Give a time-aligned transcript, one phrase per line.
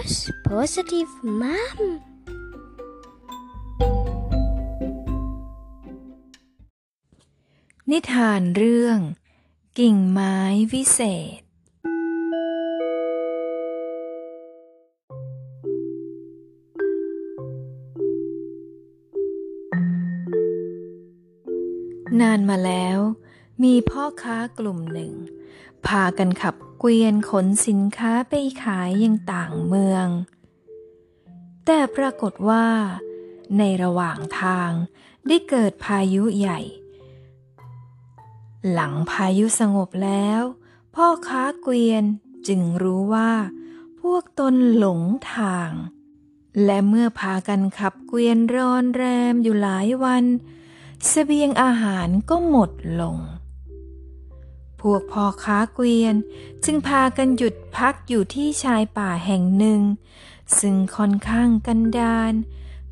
[0.00, 1.78] Rose Positive Mom
[7.90, 8.98] นิทานเรื่อง
[9.78, 10.36] กิ่งไม้
[10.72, 11.00] วิเศ
[11.38, 11.40] ษ
[22.20, 22.98] นานมาแล้ว
[23.62, 25.12] มีพ่อค้ากลุ่มหนึ่ง
[25.86, 30.06] พากันขับเกวียนขนสินค้าไปขายยังต่างเมือง
[31.64, 32.66] แต่ปรากฏว่า
[33.58, 34.70] ในระหว่างทาง
[35.26, 36.60] ได้เกิดพายุใหญ่
[38.72, 40.42] หลังพายุสงบแล้ว
[40.94, 42.04] พ่อค้าเกวียน
[42.48, 43.32] จึงรู้ว่า
[44.00, 45.00] พวกตนหลง
[45.34, 45.70] ทาง
[46.64, 50.30] และเมื่อพากันขับเกวียนรอนแรมอยู่หลายวันส
[51.08, 52.70] เสบียงอาหารก็หมด
[53.00, 53.16] ลง
[54.80, 56.14] พวกพ่อค้าเกวียน
[56.64, 59.80] จึงพากันหยุดพักอยู่ที่ชายป่าแห่งหนึ่ง
[60.58, 62.32] ซึ่งค่อนข้างกันดาร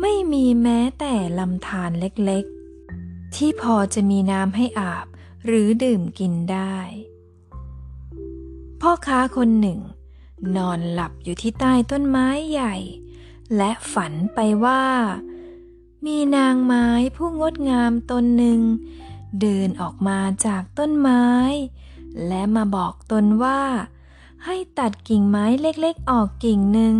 [0.00, 5.06] ไม่มีแม้แต่ลำธารเล็กๆ ที่พอจะมีน้ำให้อาบ
[5.46, 6.76] หรือดื่มกินได้
[8.80, 9.80] พ่อค้าคนหนึ่ง
[10.56, 12.76] นอนหลับอยู่ที่ใต้ต้นไม้ใหญ่
[13.56, 14.84] และฝันไปว่า
[16.06, 18.60] มีนางไม้ผู้งดงามตนหนึ่ง
[19.40, 21.24] เดินออกมาจากต้นไม้
[22.26, 23.62] และมาบอกตนว่า
[24.44, 26.96] ให้ตัดกิ่งไม้เล็กๆออกกิ่งหนึ่ง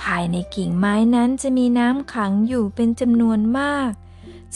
[0.00, 3.90] ภายในกิ่งไม้นั้นจะมีน้ำขังอยู่เป็นจำนวนมาก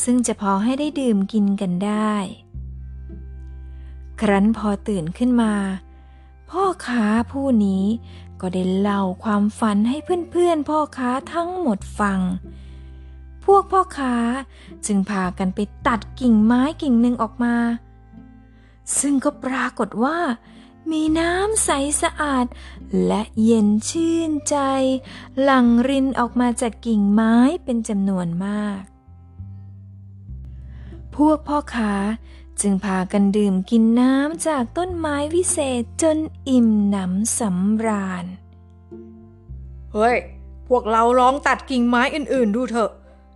[0.03, 2.15] ซึ่งจะพอให้ได้ดื่มกินกันได้
[4.21, 5.55] ครั้นพอตื่นขึ้นมา
[6.51, 7.85] พ่อค้าผู้นี้
[8.41, 9.97] ก็ได้เล่าความฝันให้
[10.31, 12.21] เพื่อนๆพ่อค้าทั้งหมดฟัง
[13.53, 14.17] พวกพ่อค้า
[14.87, 17.57] จึงพากันไปตัดกิ่งไม้กิ่งหนึ่งออกมา
[18.99, 20.19] ซึ่งก็ปรากฏว่า
[20.91, 21.71] มีน้ำใส
[22.03, 22.47] สะอาด
[23.07, 24.57] และเย็นชื่นใจ
[25.43, 28.81] หลั่งรินออกมาจากกิ่งไม้เป็นจำนวนมาก
[31.15, 31.95] พวกพ่อค้า
[32.61, 36.17] จึงพากันดื่มกินน้ำจากต้นไม้วิเศษจน
[36.49, 38.25] อิ่มหนำสำราญ
[39.93, 40.17] เฮ้ย
[40.69, 42.93] พวกเราลองตัดกิ่งไม้อื่น ๆ ดูเถอะ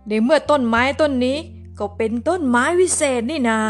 [0.07, 1.37] ในเมื่อต้นไม้ต้นนี้
[1.79, 3.61] ก็เป็นต้นไม้วิเศษนี่นา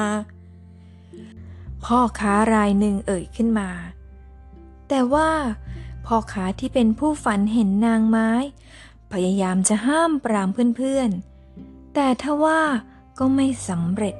[1.85, 3.69] พ่อค้ารายหนึ่งเอ่ยขึ้นมา
[4.87, 5.29] แต่ว่า
[6.05, 8.29] พ่อค้าที่เป็นผู้ฝันเห็นนางไม้
[9.11, 12.61] พยายามจะห้ามปรามเพื่อนๆ แต่ทว่า
[13.19, 14.15] ก็ไม่สำเร็จ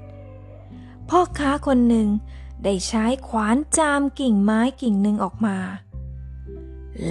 [1.10, 2.08] พ่อค้าคนหนึ่ง
[2.64, 5.58] ได้ใช้ขวานจามกิ่งไม้กิ่งหนึ่งออกมา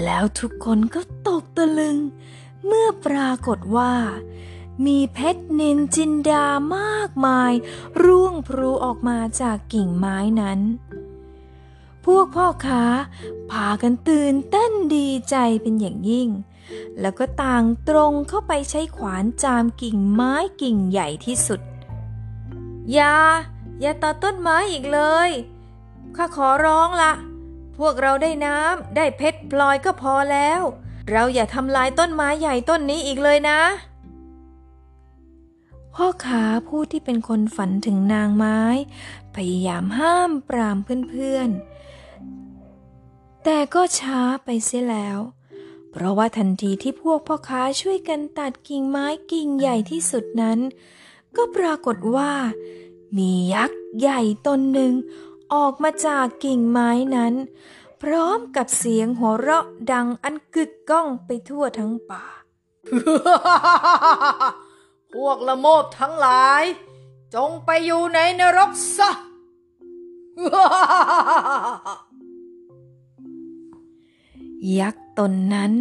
[0.02, 1.96] แล้วทุกคนก็ตกตะลึง
[2.66, 3.92] เมื่อปรากฏว่า
[4.86, 6.46] มีเพชรนินจินดา
[6.76, 7.52] มากมาย
[8.02, 10.60] ร่วงพลูออกมาจากกิ่งไม้นั้น
[12.04, 12.84] พวกพ่อค้า
[13.50, 16.28] พากันตื่นเต้นดีใจเป็นอย่างยิ่ง
[17.00, 21.60] แล้วก็ต่างตรงเข้าไปใช้ขวานจามกิ่งไม้กิ่งใหญ่ที่สุด
[22.92, 23.16] อย่า
[23.80, 25.30] อย่าตัดต้นไม้อีกเลย
[26.16, 27.12] ข้าขอร้องละ
[27.78, 30.60] พวกเราได้น้ำได้เพชรพลอยก็พอแล้ว
[31.10, 33.60] เราอย่าทำลายต้นไม้ใหญ่ต้นนี้อีกเลยนะ
[35.94, 38.60] พ่อค้าผู้ที่เป็นคนฝันถึงนางไม้
[39.34, 40.76] พยายามห้ามปราม
[41.08, 45.19] เพื่อนๆ แต่ก็ช้าไปเสียแล้ว
[45.91, 50.58] เพราะว่าทันทีที่พวกพ่อค้าช่วยกันตัดกิ่งไม้กิ่งใหญ่ที่สุดนั้น
[51.36, 52.32] ก็ปรากฏว่า
[53.16, 54.92] มียักษ์ใหญ่ตนหนึ่ง
[55.54, 57.34] ออกมาจากกิ่งไม้นั้น
[58.02, 62.25] พร้อมกับเสียงหัวเราะดังอันกึกก้องไปทั่วทั้งป่า
[65.14, 66.64] พวกละโมบทั้งหลาย
[67.34, 69.10] จงไปอยู่ในนรกซะ
[74.78, 75.72] ยักษ์ตนนั้น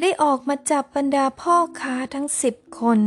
[0.00, 2.98] ได้ออกมาจับบรรดาพ่อค้าทั้งสิบคน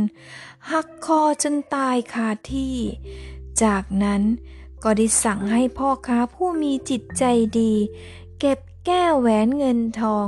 [0.70, 2.76] หักคอจนตายคาที่
[3.62, 4.22] จากนั้น
[4.82, 7.24] ก็ได้สั่งให้พ่อค้าผู้มีจิตใจ
[7.60, 7.74] ดี
[8.40, 10.26] เก็บแก้วแหวนเงินทอง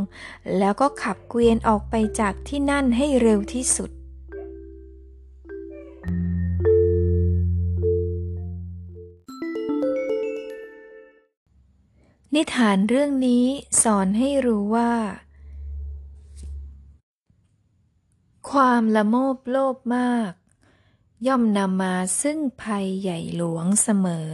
[0.59, 3.91] แล้วก็ขับเกวียนออกไปจากที่นั่นให้เร็วที่สุด
[12.35, 13.45] นิทานเรื่องนี้
[13.83, 14.93] สอนให้รู้ว่า
[18.51, 20.33] ความละโมบโลภมาก
[21.27, 24.31] ย่อมนำมาซึ่งภัยใหญ่หลวงเสมอ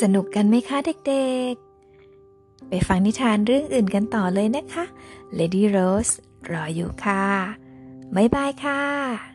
[0.00, 0.78] สนุกกันไหมคะ
[1.08, 4.84] เด็กๆ ไปฟังนิทานเรื่องอื่นกันต่อเลยนะคะ
[5.38, 6.12] Lady Rose
[6.50, 7.24] รออยู่ค่ะ
[8.14, 9.31] บ๊ายบายค่ะ